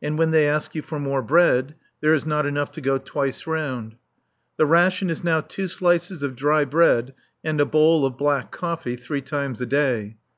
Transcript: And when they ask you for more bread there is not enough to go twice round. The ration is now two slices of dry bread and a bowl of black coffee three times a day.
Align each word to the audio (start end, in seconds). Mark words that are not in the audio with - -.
And 0.00 0.16
when 0.16 0.30
they 0.30 0.48
ask 0.48 0.74
you 0.74 0.80
for 0.80 0.98
more 0.98 1.20
bread 1.20 1.74
there 2.00 2.14
is 2.14 2.24
not 2.24 2.46
enough 2.46 2.70
to 2.72 2.80
go 2.80 2.96
twice 2.96 3.46
round. 3.46 3.96
The 4.56 4.64
ration 4.64 5.10
is 5.10 5.22
now 5.22 5.42
two 5.42 5.68
slices 5.68 6.22
of 6.22 6.36
dry 6.36 6.64
bread 6.64 7.12
and 7.44 7.60
a 7.60 7.66
bowl 7.66 8.06
of 8.06 8.16
black 8.16 8.50
coffee 8.50 8.96
three 8.96 9.20
times 9.20 9.60
a 9.60 9.66
day. 9.66 10.16